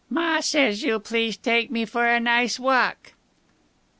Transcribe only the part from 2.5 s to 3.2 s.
walk!"